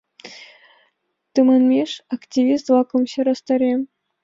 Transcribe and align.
Тыманмеш 1.33 1.91
активист-влакым 2.15 3.03
сӧрастарем. 3.11 3.81